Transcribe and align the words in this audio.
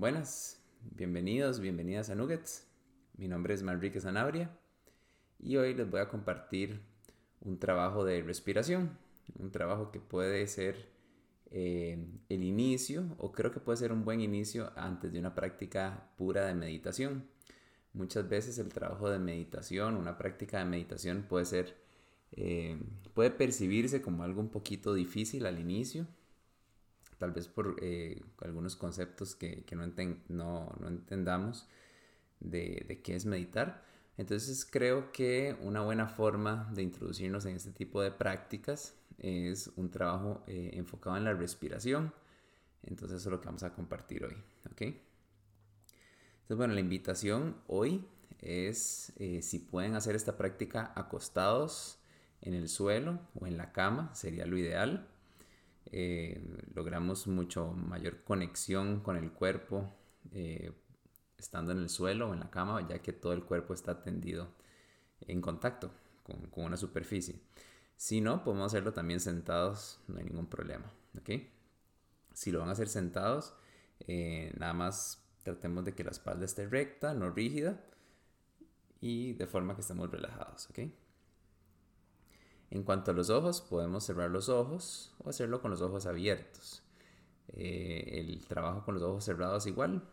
Buenas, 0.00 0.58
bienvenidos, 0.96 1.60
bienvenidas 1.60 2.08
a 2.08 2.14
Nuggets. 2.14 2.66
Mi 3.18 3.28
nombre 3.28 3.52
es 3.52 3.62
Manrique 3.62 4.00
Sanabria 4.00 4.50
y 5.38 5.58
hoy 5.58 5.74
les 5.74 5.90
voy 5.90 6.00
a 6.00 6.08
compartir 6.08 6.80
un 7.42 7.58
trabajo 7.58 8.02
de 8.06 8.22
respiración, 8.22 8.96
un 9.38 9.50
trabajo 9.52 9.90
que 9.92 10.00
puede 10.00 10.46
ser 10.46 10.88
eh, 11.50 12.02
el 12.30 12.42
inicio 12.42 13.14
o 13.18 13.30
creo 13.30 13.50
que 13.50 13.60
puede 13.60 13.76
ser 13.76 13.92
un 13.92 14.06
buen 14.06 14.22
inicio 14.22 14.72
antes 14.74 15.12
de 15.12 15.18
una 15.18 15.34
práctica 15.34 16.08
pura 16.16 16.46
de 16.46 16.54
meditación. 16.54 17.28
Muchas 17.92 18.26
veces 18.26 18.56
el 18.56 18.70
trabajo 18.72 19.10
de 19.10 19.18
meditación, 19.18 19.98
una 19.98 20.16
práctica 20.16 20.60
de 20.60 20.64
meditación 20.64 21.26
puede 21.28 21.44
ser, 21.44 21.76
eh, 22.32 22.80
puede 23.12 23.32
percibirse 23.32 24.00
como 24.00 24.22
algo 24.22 24.40
un 24.40 24.48
poquito 24.48 24.94
difícil 24.94 25.44
al 25.44 25.58
inicio, 25.58 26.06
tal 27.20 27.32
vez 27.32 27.48
por 27.48 27.76
eh, 27.82 28.22
algunos 28.40 28.76
conceptos 28.76 29.36
que, 29.36 29.62
que 29.64 29.76
no, 29.76 29.86
no, 30.28 30.74
no, 30.80 30.88
entendamos 30.88 31.68
de, 32.40 32.86
de, 32.88 33.02
qué 33.02 33.14
es 33.14 33.26
meditar. 33.26 33.84
Entonces 34.16 34.64
creo 34.64 35.12
que 35.12 35.54
una 35.60 35.82
buena 35.82 36.06
forma 36.06 36.70
de 36.72 36.82
introducirnos 36.82 37.44
en 37.44 37.56
este 37.56 37.72
tipo 37.72 38.00
de 38.00 38.10
prácticas 38.10 38.94
es 39.18 39.70
un 39.76 39.90
trabajo 39.90 40.42
eh, 40.46 40.70
enfocado 40.72 41.18
en 41.18 41.24
la 41.24 41.34
respiración. 41.34 42.14
Entonces 42.82 43.18
eso 43.18 43.28
es 43.28 43.32
lo 43.32 43.40
que 43.42 43.46
vamos 43.46 43.64
a 43.64 43.74
compartir 43.74 44.24
hoy. 44.24 44.36
¿ok? 44.72 44.80
Entonces 44.80 46.56
bueno, 46.56 46.72
la 46.72 46.80
invitación 46.80 47.56
hoy 47.66 48.02
es 48.38 49.12
eh, 49.16 49.42
si 49.42 49.58
pueden 49.58 49.94
hacer 49.94 50.16
esta 50.16 50.38
práctica 50.38 50.90
acostados 50.96 51.98
en 52.40 52.54
el 52.54 52.70
suelo 52.70 53.20
o 53.38 53.46
en 53.46 53.58
la 53.58 53.72
cama, 53.72 54.14
sería 54.14 54.46
lo 54.46 54.56
ideal. 54.56 55.06
Eh, 55.92 56.40
logramos 56.74 57.26
mucho 57.26 57.72
mayor 57.72 58.22
conexión 58.22 59.00
con 59.00 59.16
el 59.16 59.32
cuerpo 59.32 59.92
eh, 60.32 60.72
estando 61.36 61.72
en 61.72 61.78
el 61.78 61.88
suelo 61.88 62.30
o 62.30 62.34
en 62.34 62.40
la 62.40 62.50
cama, 62.50 62.86
ya 62.88 63.00
que 63.00 63.12
todo 63.12 63.32
el 63.32 63.44
cuerpo 63.44 63.74
está 63.74 64.02
tendido 64.02 64.48
en 65.22 65.40
contacto 65.40 65.90
con, 66.22 66.46
con 66.50 66.64
una 66.64 66.76
superficie. 66.76 67.40
Si 68.00 68.22
no, 68.22 68.42
podemos 68.44 68.68
hacerlo 68.68 68.94
también 68.94 69.20
sentados, 69.20 70.00
no 70.08 70.18
hay 70.18 70.24
ningún 70.24 70.46
problema. 70.46 70.90
¿okay? 71.18 71.52
Si 72.32 72.50
lo 72.50 72.60
van 72.60 72.70
a 72.70 72.72
hacer 72.72 72.88
sentados, 72.88 73.54
eh, 74.00 74.54
nada 74.58 74.72
más 74.72 75.22
tratemos 75.42 75.84
de 75.84 75.94
que 75.94 76.04
la 76.04 76.10
espalda 76.10 76.46
esté 76.46 76.66
recta, 76.66 77.12
no 77.12 77.30
rígida, 77.30 77.84
y 79.02 79.34
de 79.34 79.46
forma 79.46 79.74
que 79.74 79.82
estemos 79.82 80.10
relajados. 80.10 80.70
¿okay? 80.70 80.94
En 82.70 82.84
cuanto 82.84 83.10
a 83.10 83.14
los 83.14 83.30
ojos, 83.30 83.60
podemos 83.60 84.04
cerrar 84.04 84.30
los 84.30 84.48
ojos 84.48 85.12
o 85.24 85.30
hacerlo 85.30 85.60
con 85.60 85.72
los 85.72 85.82
ojos 85.82 86.06
abiertos. 86.06 86.82
Eh, 87.48 88.20
el 88.20 88.46
trabajo 88.46 88.84
con 88.84 88.94
los 88.94 89.02
ojos 89.02 89.24
cerrados 89.24 89.66
igual 89.66 90.04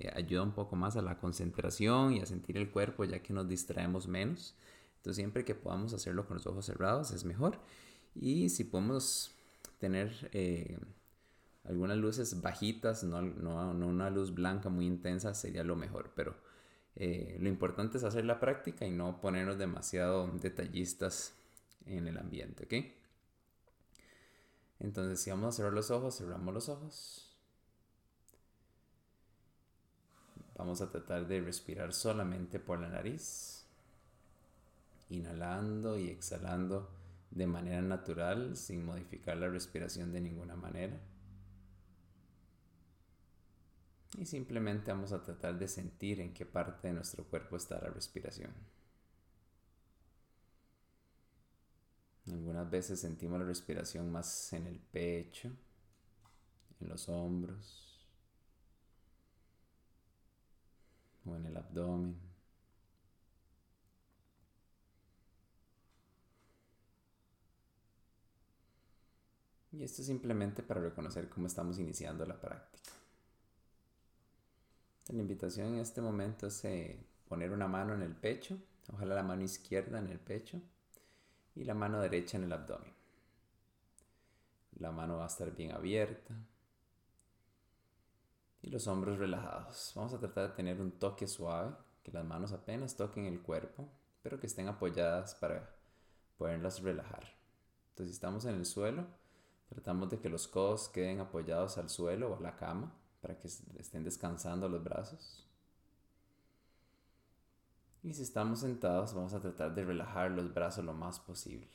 eh, 0.00 0.10
ayuda 0.14 0.42
un 0.42 0.50
poco 0.50 0.74
más 0.74 0.96
a 0.96 1.02
la 1.02 1.18
concentración 1.18 2.14
y 2.14 2.20
a 2.20 2.26
sentir 2.26 2.56
el 2.56 2.70
cuerpo 2.70 3.04
ya 3.04 3.20
que 3.20 3.32
nos 3.32 3.48
distraemos 3.48 4.08
menos. 4.08 4.56
Entonces 4.96 5.16
siempre 5.16 5.44
que 5.44 5.54
podamos 5.54 5.92
hacerlo 5.94 6.26
con 6.26 6.38
los 6.38 6.46
ojos 6.48 6.66
cerrados 6.66 7.12
es 7.12 7.24
mejor. 7.24 7.58
Y 8.16 8.48
si 8.48 8.64
podemos 8.64 9.30
tener 9.78 10.30
eh, 10.32 10.78
algunas 11.62 11.96
luces 11.96 12.42
bajitas, 12.42 13.04
no, 13.04 13.20
una 13.20 14.10
luz 14.10 14.34
blanca 14.34 14.68
muy 14.68 14.84
intensa, 14.84 15.32
sería 15.32 15.62
lo 15.62 15.76
mejor. 15.76 16.10
Pero 16.16 16.34
lo 16.96 17.48
importante 17.48 17.96
es 17.96 18.04
hacer 18.04 18.26
la 18.26 18.40
práctica 18.40 18.84
y 18.84 18.90
no 18.90 19.22
ponernos 19.22 19.56
demasiado 19.56 20.28
detallistas 20.42 21.39
en 21.86 22.06
el 22.06 22.18
ambiente, 22.18 22.64
¿ok? 22.64 23.00
Entonces, 24.80 25.20
si 25.20 25.30
vamos 25.30 25.54
a 25.54 25.56
cerrar 25.56 25.72
los 25.72 25.90
ojos, 25.90 26.16
cerramos 26.16 26.54
los 26.54 26.68
ojos. 26.68 27.26
Vamos 30.56 30.80
a 30.80 30.90
tratar 30.90 31.26
de 31.26 31.40
respirar 31.40 31.92
solamente 31.92 32.58
por 32.58 32.80
la 32.80 32.88
nariz, 32.88 33.64
inhalando 35.08 35.98
y 35.98 36.08
exhalando 36.08 36.90
de 37.30 37.46
manera 37.46 37.80
natural, 37.80 38.56
sin 38.56 38.84
modificar 38.84 39.36
la 39.36 39.48
respiración 39.48 40.12
de 40.12 40.20
ninguna 40.20 40.56
manera. 40.56 41.00
Y 44.18 44.26
simplemente 44.26 44.90
vamos 44.90 45.12
a 45.12 45.22
tratar 45.22 45.58
de 45.58 45.68
sentir 45.68 46.20
en 46.20 46.34
qué 46.34 46.44
parte 46.44 46.88
de 46.88 46.94
nuestro 46.94 47.24
cuerpo 47.24 47.56
está 47.56 47.80
la 47.80 47.90
respiración. 47.90 48.50
Algunas 52.32 52.70
veces 52.70 53.00
sentimos 53.00 53.38
la 53.40 53.46
respiración 53.46 54.10
más 54.10 54.52
en 54.52 54.66
el 54.66 54.78
pecho, 54.78 55.50
en 56.80 56.88
los 56.88 57.08
hombros 57.08 58.06
o 61.24 61.34
en 61.34 61.46
el 61.46 61.56
abdomen. 61.56 62.16
Y 69.72 69.84
esto 69.84 70.02
es 70.02 70.06
simplemente 70.08 70.62
para 70.62 70.80
reconocer 70.80 71.28
cómo 71.28 71.46
estamos 71.46 71.78
iniciando 71.78 72.26
la 72.26 72.40
práctica. 72.40 72.92
La 75.08 75.20
invitación 75.20 75.74
en 75.74 75.80
este 75.80 76.00
momento 76.00 76.48
es 76.48 76.64
eh, 76.64 77.04
poner 77.28 77.50
una 77.50 77.66
mano 77.66 77.94
en 77.94 78.02
el 78.02 78.14
pecho, 78.14 78.58
ojalá 78.92 79.14
la 79.14 79.22
mano 79.22 79.42
izquierda 79.42 79.98
en 79.98 80.08
el 80.08 80.18
pecho 80.18 80.60
y 81.54 81.64
la 81.64 81.74
mano 81.74 82.00
derecha 82.00 82.36
en 82.36 82.44
el 82.44 82.52
abdomen. 82.52 82.92
La 84.78 84.90
mano 84.92 85.18
va 85.18 85.24
a 85.24 85.28
estar 85.28 85.54
bien 85.54 85.72
abierta 85.72 86.34
y 88.62 88.70
los 88.70 88.86
hombros 88.86 89.18
relajados. 89.18 89.92
Vamos 89.94 90.14
a 90.14 90.18
tratar 90.18 90.50
de 90.50 90.56
tener 90.56 90.80
un 90.80 90.92
toque 90.92 91.26
suave, 91.26 91.74
que 92.02 92.12
las 92.12 92.24
manos 92.24 92.52
apenas 92.52 92.96
toquen 92.96 93.26
el 93.26 93.42
cuerpo, 93.42 93.88
pero 94.22 94.38
que 94.38 94.46
estén 94.46 94.68
apoyadas 94.68 95.34
para 95.34 95.74
poderlas 96.38 96.82
relajar. 96.82 97.24
Entonces, 97.90 98.08
si 98.08 98.12
estamos 98.12 98.44
en 98.44 98.54
el 98.54 98.64
suelo, 98.64 99.06
tratamos 99.68 100.10
de 100.10 100.18
que 100.18 100.28
los 100.28 100.48
codos 100.48 100.88
queden 100.88 101.20
apoyados 101.20 101.78
al 101.78 101.88
suelo 101.88 102.32
o 102.32 102.36
a 102.36 102.40
la 102.40 102.56
cama 102.56 102.92
para 103.20 103.38
que 103.38 103.48
estén 103.48 104.04
descansando 104.04 104.68
los 104.68 104.82
brazos. 104.82 105.49
Y 108.02 108.14
si 108.14 108.22
estamos 108.22 108.60
sentados, 108.60 109.12
vamos 109.14 109.34
a 109.34 109.40
tratar 109.40 109.74
de 109.74 109.84
relajar 109.84 110.30
los 110.30 110.52
brazos 110.54 110.84
lo 110.84 110.94
más 110.94 111.20
posible 111.20 111.68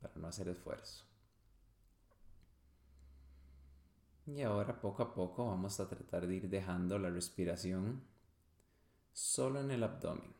para 0.00 0.14
no 0.16 0.28
hacer 0.28 0.48
esfuerzo. 0.48 1.04
Y 4.26 4.40
ahora 4.40 4.80
poco 4.80 5.02
a 5.02 5.14
poco 5.14 5.46
vamos 5.46 5.78
a 5.80 5.88
tratar 5.88 6.26
de 6.26 6.36
ir 6.36 6.48
dejando 6.48 6.98
la 6.98 7.10
respiración 7.10 8.02
solo 9.12 9.60
en 9.60 9.70
el 9.70 9.82
abdomen, 9.82 10.34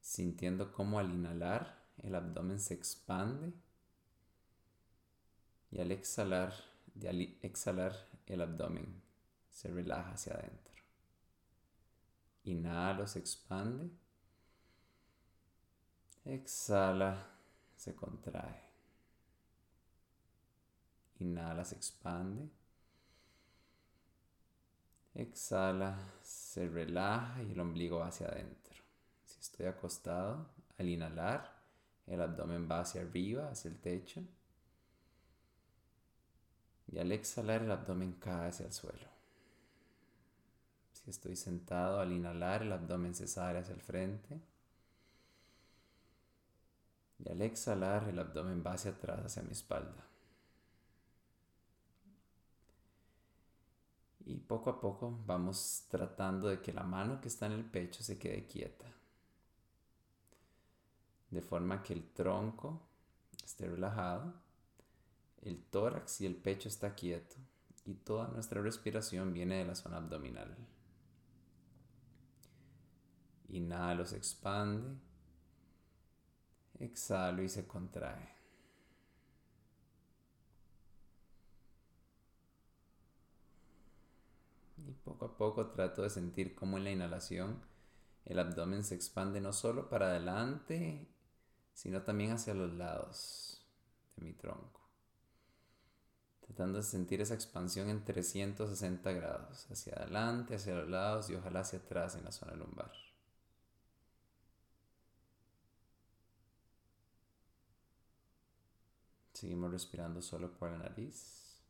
sintiendo 0.00 0.72
cómo 0.72 0.98
al 0.98 1.10
inhalar 1.12 1.84
el 1.98 2.16
abdomen 2.16 2.58
se 2.58 2.74
expande 2.74 3.52
y 5.70 5.80
al 5.80 5.92
exhalar, 5.92 6.52
al 7.08 7.20
exhalar 7.42 7.94
el 8.26 8.42
abdomen 8.42 9.00
se 9.48 9.68
relaja 9.68 10.12
hacia 10.12 10.34
adentro. 10.34 10.77
Inhala, 12.48 13.06
se 13.06 13.18
expande. 13.18 13.90
Exhala, 16.24 17.26
se 17.76 17.94
contrae. 17.94 18.62
Inhala, 21.20 21.64
se 21.64 21.74
expande. 21.74 22.48
Exhala, 25.14 25.98
se 26.22 26.68
relaja 26.68 27.42
y 27.42 27.52
el 27.52 27.60
ombligo 27.60 27.98
va 27.98 28.06
hacia 28.06 28.28
adentro. 28.28 28.82
Si 29.26 29.40
estoy 29.40 29.66
acostado, 29.66 30.48
al 30.78 30.88
inhalar, 30.88 31.62
el 32.06 32.22
abdomen 32.22 32.66
va 32.70 32.80
hacia 32.80 33.02
arriba, 33.02 33.50
hacia 33.50 33.70
el 33.70 33.78
techo. 33.78 34.22
Y 36.86 36.98
al 36.98 37.12
exhalar, 37.12 37.62
el 37.62 37.70
abdomen 37.70 38.12
cae 38.14 38.48
hacia 38.48 38.64
el 38.66 38.72
suelo. 38.72 39.17
Estoy 41.08 41.36
sentado, 41.36 42.00
al 42.00 42.12
inhalar 42.12 42.62
el 42.62 42.72
abdomen 42.72 43.14
se 43.14 43.26
sale 43.26 43.60
hacia 43.60 43.74
el 43.74 43.80
frente. 43.80 44.38
Y 47.18 47.30
al 47.30 47.40
exhalar 47.40 48.08
el 48.08 48.18
abdomen 48.18 48.62
va 48.64 48.74
hacia 48.74 48.90
atrás, 48.90 49.24
hacia 49.24 49.42
mi 49.42 49.52
espalda. 49.52 50.04
Y 54.26 54.36
poco 54.36 54.68
a 54.68 54.80
poco 54.80 55.18
vamos 55.26 55.86
tratando 55.88 56.48
de 56.48 56.60
que 56.60 56.74
la 56.74 56.82
mano 56.82 57.20
que 57.20 57.28
está 57.28 57.46
en 57.46 57.52
el 57.52 57.64
pecho 57.64 58.02
se 58.02 58.18
quede 58.18 58.46
quieta. 58.46 58.84
De 61.30 61.40
forma 61.40 61.82
que 61.82 61.94
el 61.94 62.06
tronco 62.12 62.82
esté 63.42 63.66
relajado, 63.66 64.34
el 65.42 65.62
tórax 65.64 66.20
y 66.20 66.26
el 66.26 66.36
pecho 66.36 66.68
está 66.68 66.94
quieto 66.94 67.36
y 67.86 67.94
toda 67.94 68.28
nuestra 68.28 68.60
respiración 68.60 69.32
viene 69.32 69.56
de 69.56 69.64
la 69.64 69.74
zona 69.74 69.96
abdominal. 69.96 70.54
Inhalo, 73.48 74.04
se 74.04 74.16
expande. 74.16 74.98
Exhalo 76.78 77.42
y 77.42 77.48
se 77.48 77.66
contrae. 77.66 78.36
Poco 85.04 85.24
a 85.24 85.36
poco 85.36 85.70
trato 85.70 86.02
de 86.02 86.10
sentir 86.10 86.54
cómo 86.54 86.76
en 86.76 86.84
la 86.84 86.90
inhalación 86.90 87.62
el 88.24 88.38
abdomen 88.38 88.84
se 88.84 88.94
expande 88.94 89.40
no 89.40 89.54
solo 89.54 89.88
para 89.88 90.08
adelante, 90.08 91.08
sino 91.72 92.02
también 92.02 92.32
hacia 92.32 92.52
los 92.52 92.74
lados 92.74 93.66
de 94.16 94.26
mi 94.26 94.34
tronco. 94.34 94.86
Tratando 96.40 96.78
de 96.78 96.84
sentir 96.84 97.22
esa 97.22 97.34
expansión 97.34 97.88
en 97.88 98.04
360 98.04 99.12
grados, 99.12 99.66
hacia 99.70 99.94
adelante, 99.94 100.56
hacia 100.56 100.74
los 100.74 100.88
lados 100.88 101.30
y 101.30 101.36
ojalá 101.36 101.60
hacia 101.60 101.78
atrás 101.78 102.16
en 102.16 102.24
la 102.24 102.32
zona 102.32 102.54
lumbar. 102.54 102.92
Seguimos 109.38 109.70
respirando 109.70 110.20
solo 110.20 110.50
por 110.50 110.68
la 110.68 110.78
nariz. 110.78 111.62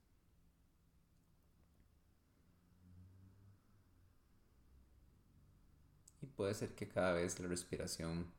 Y 6.23 6.27
puede 6.29 6.55
ser 6.55 6.75
que 6.75 6.89
cada 6.89 7.13
vez 7.13 7.39
la 7.41 7.47
respiración 7.47 8.33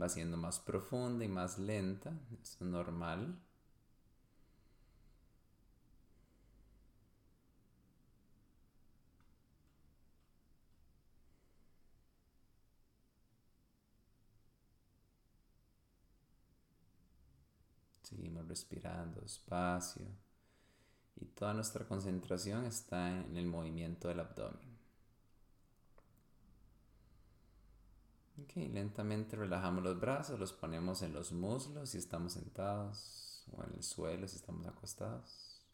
va 0.00 0.08
siendo 0.08 0.36
más 0.36 0.60
profunda 0.60 1.24
y 1.24 1.28
más 1.28 1.58
lenta. 1.58 2.12
Es 2.40 2.60
normal. 2.60 3.36
Seguimos 18.14 18.46
respirando 18.46 19.22
despacio 19.22 20.04
y 21.16 21.24
toda 21.24 21.54
nuestra 21.54 21.86
concentración 21.86 22.66
está 22.66 23.08
en 23.08 23.38
el 23.38 23.46
movimiento 23.46 24.08
del 24.08 24.20
abdomen. 24.20 24.76
Ok, 28.42 28.56
lentamente 28.70 29.34
relajamos 29.36 29.82
los 29.82 29.98
brazos, 29.98 30.38
los 30.38 30.52
ponemos 30.52 31.00
en 31.00 31.14
los 31.14 31.32
muslos 31.32 31.90
si 31.90 31.98
estamos 31.98 32.34
sentados 32.34 33.46
o 33.50 33.64
en 33.64 33.72
el 33.76 33.82
suelo 33.82 34.28
si 34.28 34.36
estamos 34.36 34.66
acostados. 34.66 35.64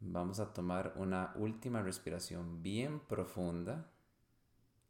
Vamos 0.00 0.40
a 0.40 0.52
tomar 0.52 0.94
una 0.96 1.32
última 1.36 1.80
respiración 1.80 2.60
bien 2.60 2.98
profunda, 2.98 3.88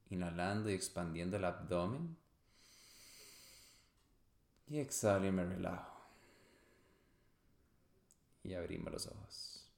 inhalando 0.08 0.70
y 0.70 0.74
expandiendo 0.74 1.36
el 1.36 1.44
abdomen. 1.44 2.16
Y 4.70 4.78
exhalo 4.78 5.26
y 5.26 5.32
me 5.32 5.44
relajo. 5.44 6.00
Y 8.44 8.54
abrimos 8.54 8.92
los 8.92 9.06
ojos. 9.08 9.68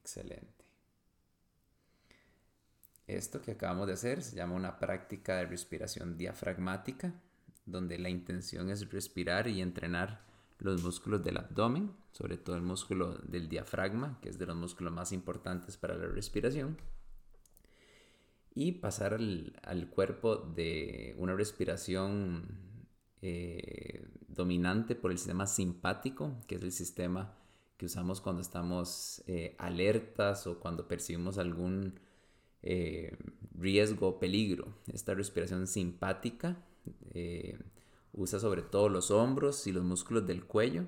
Excelente. 0.00 0.64
Esto 3.06 3.40
que 3.40 3.52
acabamos 3.52 3.86
de 3.86 3.94
hacer 3.94 4.22
se 4.22 4.36
llama 4.36 4.54
una 4.54 4.78
práctica 4.78 5.36
de 5.36 5.46
respiración 5.46 6.18
diafragmática, 6.18 7.14
donde 7.64 7.98
la 7.98 8.10
intención 8.10 8.68
es 8.68 8.90
respirar 8.90 9.48
y 9.48 9.62
entrenar 9.62 10.22
los 10.58 10.82
músculos 10.82 11.22
del 11.24 11.38
abdomen, 11.38 11.90
sobre 12.12 12.36
todo 12.36 12.56
el 12.56 12.62
músculo 12.62 13.14
del 13.18 13.48
diafragma, 13.48 14.18
que 14.20 14.28
es 14.28 14.38
de 14.38 14.46
los 14.46 14.56
músculos 14.56 14.92
más 14.92 15.12
importantes 15.12 15.76
para 15.78 15.96
la 15.96 16.06
respiración, 16.06 16.78
y 18.54 18.72
pasar 18.72 19.14
al, 19.14 19.90
cuerpo 19.90 20.36
de 20.36 21.14
una 21.18 21.34
respiración 21.34 22.73
eh, 23.26 24.06
dominante 24.28 24.94
por 24.94 25.10
el 25.10 25.16
sistema 25.16 25.46
simpático, 25.46 26.36
que 26.46 26.56
es 26.56 26.62
el 26.62 26.72
sistema 26.72 27.32
que 27.78 27.86
usamos 27.86 28.20
cuando 28.20 28.42
estamos 28.42 29.24
eh, 29.26 29.56
alertas 29.56 30.46
o 30.46 30.60
cuando 30.60 30.86
percibimos 30.86 31.38
algún 31.38 31.98
eh, 32.62 33.16
riesgo 33.58 34.08
o 34.08 34.18
peligro. 34.18 34.74
Esta 34.92 35.14
respiración 35.14 35.66
simpática 35.66 36.58
usa 38.12 38.38
sobre 38.38 38.60
todo 38.60 38.90
los 38.90 39.10
hombros 39.10 39.66
y 39.66 39.72
los 39.72 39.84
músculos 39.84 40.26
del 40.26 40.44
cuello 40.44 40.84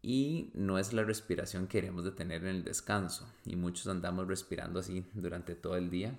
y 0.00 0.52
no 0.54 0.78
es 0.78 0.92
la 0.92 1.02
respiración 1.02 1.66
que 1.66 1.80
queremos 1.80 2.04
de 2.04 2.12
tener 2.12 2.42
en 2.42 2.54
el 2.54 2.62
descanso 2.62 3.26
y 3.44 3.56
muchos 3.56 3.88
andamos 3.88 4.28
respirando 4.28 4.78
así 4.78 5.04
durante 5.14 5.56
todo 5.56 5.74
el 5.74 5.90
día 5.90 6.16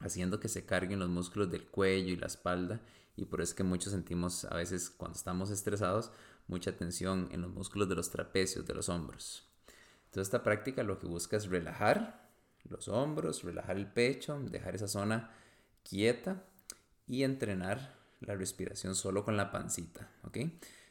haciendo 0.00 0.40
que 0.40 0.48
se 0.48 0.66
carguen 0.66 0.98
los 0.98 1.08
músculos 1.08 1.50
del 1.50 1.66
cuello 1.66 2.12
y 2.12 2.16
la 2.16 2.26
espalda 2.26 2.80
y 3.16 3.24
por 3.24 3.40
eso 3.40 3.50
es 3.50 3.54
que 3.54 3.64
muchos 3.64 3.92
sentimos 3.92 4.44
a 4.44 4.54
veces 4.56 4.90
cuando 4.90 5.16
estamos 5.16 5.50
estresados 5.50 6.10
mucha 6.48 6.76
tensión 6.76 7.28
en 7.32 7.40
los 7.40 7.50
músculos 7.50 7.88
de 7.88 7.96
los 7.96 8.10
trapecios, 8.10 8.66
de 8.66 8.74
los 8.74 8.88
hombros. 8.88 9.48
Entonces 10.06 10.28
esta 10.28 10.42
práctica 10.42 10.82
lo 10.82 10.98
que 10.98 11.06
busca 11.06 11.36
es 11.36 11.46
relajar 11.48 12.28
los 12.68 12.88
hombros, 12.88 13.42
relajar 13.42 13.76
el 13.76 13.86
pecho, 13.86 14.38
dejar 14.40 14.74
esa 14.74 14.88
zona 14.88 15.30
quieta 15.82 16.44
y 17.06 17.22
entrenar 17.22 17.96
la 18.20 18.34
respiración 18.34 18.94
solo 18.94 19.24
con 19.24 19.36
la 19.36 19.50
pancita, 19.50 20.10
¿ok? 20.24 20.38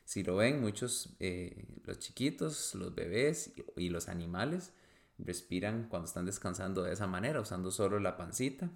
Si 0.03 0.23
lo 0.23 0.35
ven, 0.35 0.61
muchos, 0.61 1.09
eh, 1.19 1.65
los 1.83 1.99
chiquitos, 1.99 2.75
los 2.75 2.93
bebés 2.93 3.53
y 3.75 3.89
los 3.89 4.07
animales 4.07 4.71
respiran 5.17 5.87
cuando 5.89 6.07
están 6.07 6.25
descansando 6.25 6.83
de 6.83 6.93
esa 6.93 7.07
manera, 7.07 7.41
usando 7.41 7.71
solo 7.71 7.99
la 7.99 8.15
pancita 8.15 8.69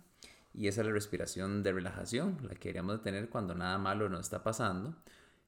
y 0.54 0.68
esa 0.68 0.81
es 0.81 0.88
la 0.88 0.94
respiración 0.94 1.63
de 1.63 1.72
relajación, 1.72 2.38
la 2.44 2.56
que 2.56 2.69
deberíamos 2.69 2.98
de 2.98 3.04
tener 3.04 3.30
cuando 3.30 3.56
nada 3.56 3.78
malo 3.78 4.10
nos 4.10 4.22
está 4.22 4.44
pasando 4.44 4.96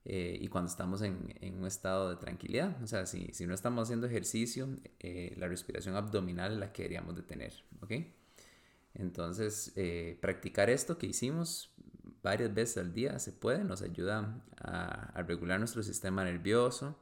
eh, 0.05 0.37
y 0.39 0.47
cuando 0.47 0.69
estamos 0.69 1.01
en, 1.01 1.35
en, 1.41 1.59
un 1.59 1.65
estado 1.67 2.09
de 2.09 2.15
tranquilidad. 2.15 2.81
O 2.83 2.87
sea, 2.87 3.05
si, 3.05 3.27
si 3.33 3.45
no 3.45 3.53
estamos 3.53 3.83
haciendo 3.83 4.07
ejercicio, 4.07 4.69
eh, 4.99 5.35
la 5.37 5.47
respiración 5.47 5.95
abdominal 5.95 6.53
es 6.53 6.59
la 6.59 6.73
que 6.73 6.83
deberíamos 6.83 7.15
de 7.15 7.23
tener. 7.23 7.53
¿ok? 7.81 7.93
Entonces, 8.95 9.73
eh, 9.75 10.17
practicar 10.21 10.69
esto 10.69 10.97
que 10.97 11.07
hicimos 11.07 11.73
varias 12.23 12.53
veces 12.53 12.77
al 12.77 12.93
día 12.93 13.19
se 13.19 13.31
puede, 13.31 13.63
nos 13.63 13.81
ayuda 13.81 14.43
a, 14.57 15.21
regular 15.23 15.59
nuestro 15.59 15.81
sistema 15.81 16.23
nervioso, 16.23 16.99